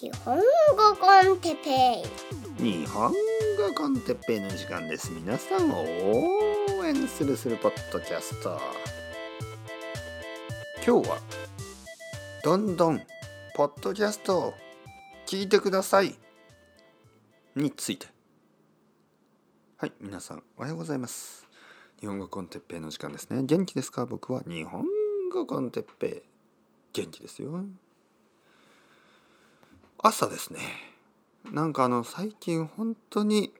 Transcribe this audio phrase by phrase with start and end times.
[0.00, 0.42] 日本語
[1.00, 2.04] コンテペ
[2.60, 5.82] イ日本語コンテッペイの時間です皆さんを
[6.78, 8.60] 応援するするポッドキャスト
[10.86, 11.18] 今日は
[12.44, 13.02] どんどん
[13.56, 14.54] ポッドキャストを
[15.26, 16.14] 聞いてください。
[17.56, 18.06] について
[19.78, 19.92] はい。
[20.00, 21.44] 皆さんおはようございます。
[21.98, 22.80] 日本語コンテッペイ。
[22.80, 24.06] の時間ですね元気ですか？
[24.06, 24.84] 僕は日本
[25.32, 26.28] 語コンテッペイ。
[26.92, 27.64] 元気ですよ。
[30.00, 30.60] 朝ですね。
[31.50, 33.52] なんかあの最近本当に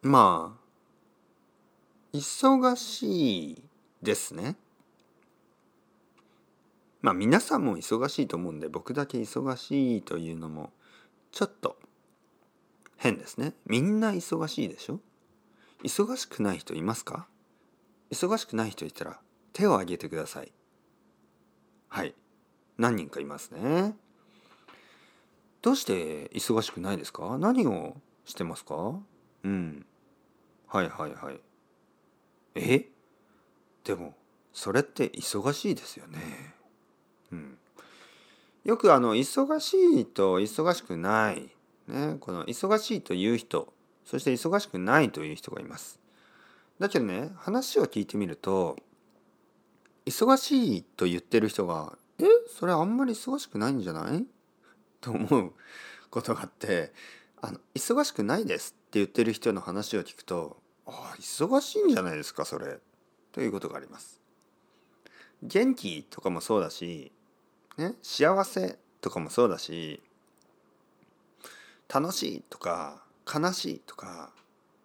[0.00, 3.62] まあ忙しい
[4.02, 4.56] ですね。
[7.02, 10.72] まあ皆さんも忙しいと思うんで僕だけ忙しいというのも
[11.30, 11.76] ちょっと
[12.96, 13.52] 変ですね。
[13.66, 15.00] みんな忙しいでしょ？
[15.84, 17.28] 忙しくない人いますか？
[18.10, 19.20] 忙しくない人いたら
[19.52, 20.52] 手を挙げてください。
[21.88, 22.14] はい。
[22.78, 23.94] 何人かいますね。
[25.66, 27.38] どうして忙しくないですか？
[27.38, 29.00] 何をしてますか？
[29.42, 29.84] うん。
[30.68, 31.40] はいはいはい。
[32.54, 32.88] え？
[33.82, 34.14] でも
[34.52, 36.54] それって忙しいですよね。
[37.32, 37.58] うん。
[38.62, 41.50] よくあの忙しいと忙しくない。
[41.88, 42.16] ね。
[42.20, 43.72] この忙しいという人
[44.04, 45.98] そして忙しくないという人がいます。
[46.78, 48.76] だけどね話を聞いてみると
[50.04, 52.24] 忙しいと言ってる人が「え？
[52.56, 54.24] それあんまり忙しくないんじゃない?」
[55.00, 55.52] と思う
[56.10, 56.92] ことがあって
[57.40, 62.78] あの忙しくないですって言ってる人の話を聞くとああ忙しいんじゃないですかそれ。
[63.32, 64.20] ということがあります。
[65.42, 67.12] 元気とかもそうだし、
[67.76, 70.00] ね、幸せとかもそうだし
[71.92, 73.02] 楽しいとか
[73.32, 74.32] 悲しいとか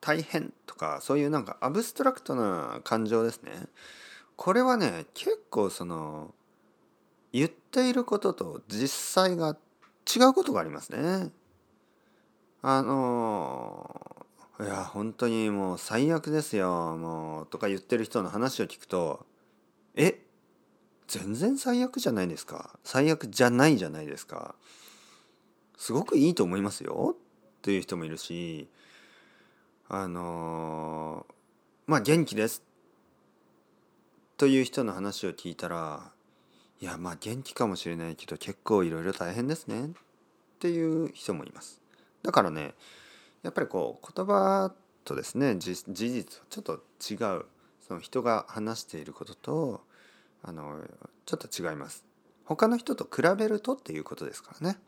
[0.00, 3.52] 大変とかそういうなんかアブストラクトな感情ですね。
[4.36, 6.34] これはね結構その
[7.32, 9.56] 言っていることと実際が
[10.06, 11.30] 違うことがありますね。
[12.62, 14.26] あの
[14.60, 19.24] いや本当にもう最悪ですよもうとか言ってる人の話を聞くと
[19.94, 20.22] え
[21.08, 24.54] 全然最悪じゃないですか最悪じゃないじゃないですか
[25.78, 27.16] すごくいいと思いますよ
[27.62, 28.68] という人もいるし
[29.88, 31.26] あの
[31.86, 32.62] まあ元気です
[34.36, 36.12] という人の話を聞いたら
[36.80, 39.86] いやまあ元気かもしれないけど結構いろいろ大変ですね。
[39.86, 39.88] っ
[40.60, 41.80] ていう人もいます。
[42.22, 42.74] だからね
[43.42, 44.72] やっぱりこう言葉
[45.04, 47.44] とですね事実はちょっと違う。
[47.86, 49.80] その人が話していることと
[50.42, 50.80] あの
[51.26, 52.04] ちょっと違います。
[52.44, 54.78] 他の人と比べるとっていうことですからね。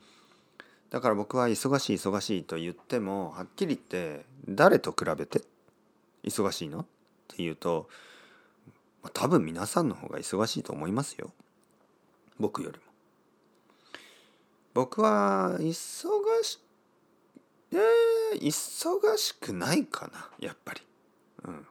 [0.91, 5.43] だから僕は忙しい忙しいと言ってもはっきり言って誰と比べて
[6.25, 6.81] 忙しいの？
[6.81, 6.87] っ
[7.29, 7.89] ていうと
[9.13, 11.33] 多分皆さんの方が忙しいと思いますよ。
[12.43, 12.85] 僕よりも。
[14.75, 15.73] 僕は忙
[16.43, 16.59] し
[17.71, 20.81] えー、忙しくないかなやっぱり。
[21.45, 21.67] うん。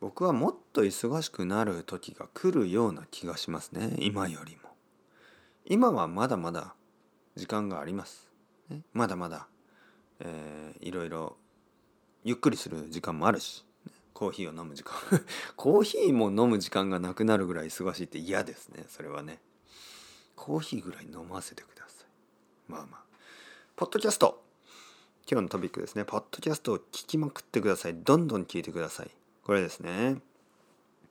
[0.00, 4.62] 僕はもっと忙しくなる時が来るような気がしますね今よりも。
[5.64, 6.74] 今はまだまだ
[7.36, 8.28] 時間があります。
[8.68, 9.46] ね、まだまだ、
[10.18, 11.36] えー、いろいろ
[12.24, 13.64] ゆっくりする時間もあるし。
[14.14, 14.94] コーヒーを飲む時間。
[15.56, 18.86] コーヒーも飲む時間がなくなるぐらい忙しいって嫌ですね。
[18.88, 19.40] それはね。
[20.36, 22.06] コーヒーぐらい飲ませてください。
[22.70, 23.04] まあまあ。
[23.76, 24.42] ポッドキャスト。
[25.30, 26.04] 今日のトピックですね。
[26.04, 27.94] ポッドキャストを聞きまくってください。
[27.94, 29.10] どんどん聞いてください。
[29.42, 30.22] これですね。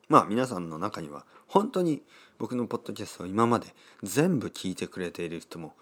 [0.08, 2.04] まあ皆さんの中には本当に
[2.38, 5.76] 僕のポッドキャストを今まで全部聞いてくれている人も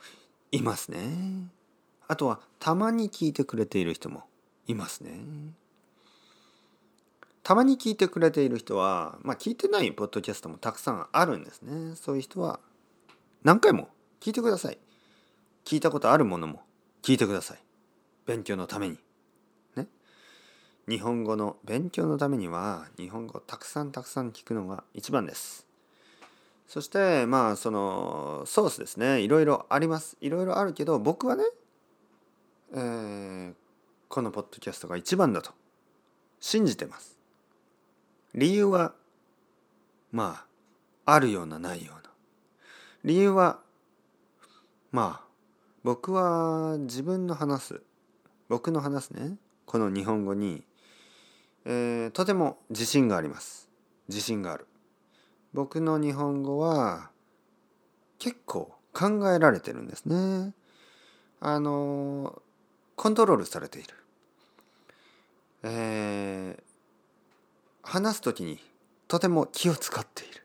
[0.52, 1.50] いますね。
[2.08, 4.24] あとはたまに聞いてくれている人も
[4.68, 5.22] いますね。
[7.44, 11.96] たまに聞いてくれている人は、まあ、聞いてないポッドキャストもたくさんあるんですね。
[11.96, 12.60] そういう人は
[13.44, 14.78] 何回も聞いてください。
[15.66, 16.62] 聞いたことあるものも
[17.02, 17.60] 聞いてください。
[18.26, 19.00] 勉強のために。
[19.76, 19.88] ね。
[20.88, 25.72] 日本語の勉強のためには日本語をたくさんたくさん聞くのが一番です。
[26.72, 31.44] そしてまあそのソースですねいろいろありますいろいろあるけど僕はね、
[32.74, 33.54] えー、
[34.08, 35.52] このポッドキャストが一番だと
[36.40, 37.21] 信じてます
[38.34, 38.94] 理由は
[40.12, 40.46] ま
[41.06, 42.12] ああるようなないような。
[43.04, 43.60] 理由は
[44.92, 45.32] まあ
[45.84, 47.82] 僕は自分の話す。
[48.48, 49.38] 僕の話すね。
[49.66, 50.64] この日本語に、
[51.66, 53.70] えー、とても自信があります。
[54.10, 54.68] 自信がある。
[55.54, 57.10] 僕の日本語は
[58.20, 60.54] 結構考えられてるんですね。
[61.40, 62.42] あの
[62.96, 63.90] コントロールされている。
[65.64, 66.64] えー、
[67.84, 68.60] 話す時に
[69.08, 70.42] とても気を使っている。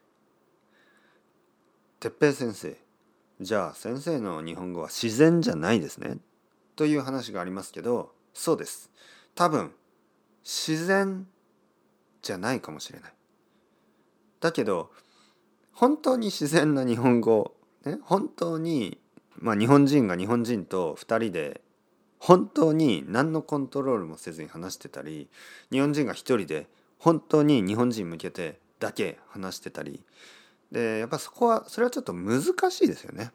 [2.01, 2.77] 哲平先生
[3.41, 6.19] じゃあ先生の日本語は自然じゃないですね。
[6.75, 8.91] という話がありますけどそうです。
[9.35, 9.73] 多分
[10.45, 11.27] 自然
[12.23, 13.13] じゃないかもしれない。
[14.41, 14.91] だけど
[15.73, 17.55] 本当に自然な日本語、
[17.85, 18.99] ね、本当に、
[19.37, 21.61] まあ、日本人が日本人と2人で
[22.19, 25.29] 本当に何のコントロールもせずに話してたり
[25.71, 26.67] 日本人が1人で
[26.99, 30.03] 本当に日本人向けてだけ話してたり。
[30.71, 33.33] でやっぱそこはそれはちょっと難しいですよね。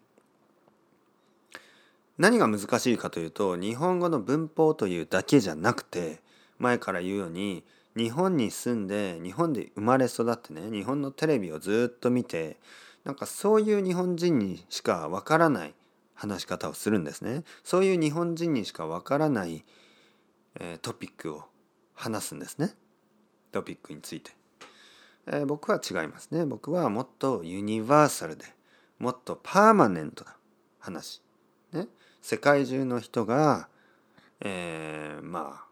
[2.17, 6.21] 何が難しいかというと日本語の文法というだけじゃなくて
[6.59, 7.63] 前から言うように
[7.95, 12.57] 日本に住んで日本で生まれ育ってね日本のテレビをずっと見て
[13.03, 15.73] なんかそういう日本人にしかわからない
[16.13, 17.43] 話し方をするんですね。
[17.63, 19.65] そういう日本人にしかわからない、
[20.59, 21.45] えー、トピックを
[21.95, 22.75] 話すんですね。
[23.51, 24.31] トピックについて、
[25.27, 26.45] えー、僕は違いますね。
[26.45, 28.45] 僕はもっとユニバーサルで
[28.99, 30.35] もっとパーマネントな
[30.79, 31.21] 話。
[31.73, 31.87] ね。
[32.21, 33.67] 世界中の人が、
[34.41, 35.67] えー、まあ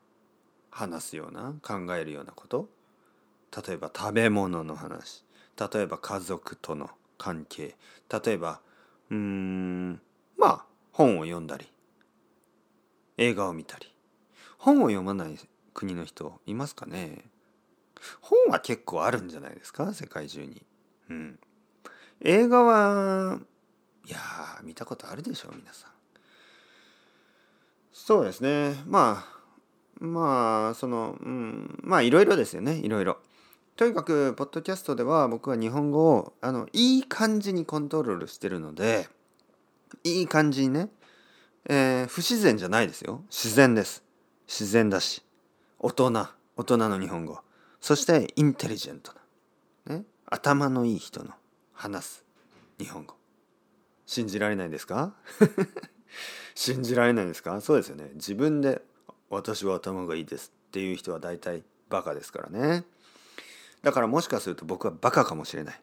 [0.71, 2.69] 話すような考えるようなこと。
[3.67, 5.23] 例えば食べ物の話。
[5.59, 7.75] 例えば家族との関係。
[8.23, 8.61] 例えば
[9.09, 10.01] うん
[10.37, 11.67] まあ本を読んだり。
[13.17, 13.93] 映画を見たり。
[14.57, 15.37] 本を読まない
[15.73, 17.23] 国の人いますかね？
[18.21, 19.93] 本は結構あるんじゃないですか？
[19.93, 20.61] 世界中に。
[21.09, 21.39] うん。
[22.21, 23.39] 映画は
[24.05, 24.17] いや
[24.63, 25.91] 見たことあるでしょ皆さん。
[27.93, 29.25] そうですねま
[29.99, 33.17] あまあそのうんまあいろいろですよねいろいろ。
[33.75, 39.07] とにかくポッドキャストでは僕は日本語をあのいい感じにコントロールしてるので
[40.03, 40.89] いい感じにね、
[41.65, 44.03] えー、不自然じゃないですよ自然です
[44.47, 45.23] 自然だし
[45.77, 46.11] 大人
[46.57, 47.39] 大人の日本語
[47.81, 49.13] そしてインテリジェント
[49.85, 51.31] な、ね、頭のいい人の
[51.73, 52.25] 話す
[52.77, 53.15] 日本語。
[54.05, 55.13] 信じられないですか？
[56.55, 57.61] 信じられないですか？
[57.61, 58.11] そうですよね。
[58.15, 58.81] 自分で
[59.29, 62.83] 私は頭がいいですっていう人は大体バカですからね。
[63.81, 65.81] だからもしかすると僕はバカかもしれない。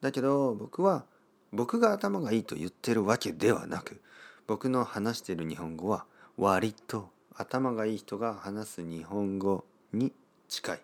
[0.00, 1.04] だけど僕は
[1.52, 4.00] 僕が頭がいいと言ってるわけではなく
[4.46, 6.04] 僕の話している日本語は
[6.36, 10.12] 割と頭がいい人が話す日本語に
[10.48, 10.80] 近い。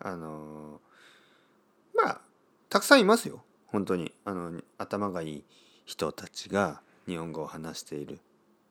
[0.00, 0.80] あの
[1.94, 2.20] まあ
[2.68, 3.44] たくさんいますよ。
[3.66, 4.12] 本当に。
[4.24, 5.44] あの頭がいい
[5.84, 8.20] 人たちが日本語を話している。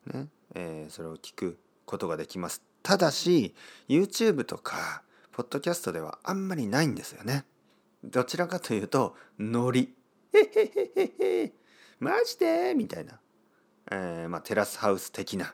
[0.06, 0.28] ね。
[0.56, 2.62] えー、それを聞くことができます。
[2.84, 3.54] ただし
[3.88, 7.46] YouTube とかポッドキャストではあんまりないんですよね。
[8.04, 9.94] どちらかというとノリ
[10.34, 11.54] 「へへへへへ
[12.00, 13.20] マジで?」みたいな、
[13.92, 15.54] えー、まあ、テラスハウス的な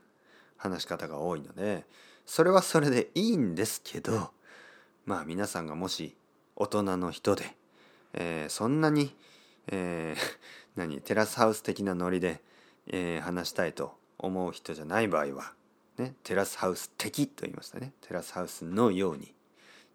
[0.57, 1.85] 話し方が多いので
[2.25, 4.31] それはそれでいいんですけど
[5.05, 6.15] まあ皆さんがもし
[6.55, 7.55] 大人の人で、
[8.13, 9.15] えー、そんなに、
[9.67, 10.37] えー、
[10.75, 12.41] 何テラスハウス的なノリで、
[12.87, 15.53] えー、話したいと思う人じゃない場合は、
[15.97, 17.93] ね、テラスハウス的と言いましたね。
[18.01, 19.33] テラスハウスのように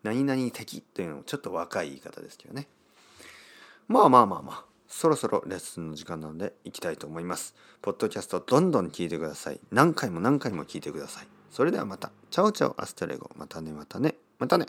[0.03, 2.69] 何々的というのもちょっと若い言い方ですけどね。
[3.89, 7.55] まあまあまあまあそろそろレッスンの時間なので行きたいと思います。
[7.83, 9.61] ポッドキャストどんどん聞いてください。
[9.71, 11.29] 何回も何回も聞いてください。
[11.51, 12.12] それではまた。
[12.31, 12.81] Ciao ciao。
[12.81, 13.31] Hasta luego。
[13.37, 14.17] またねまたね。
[14.39, 14.67] またね。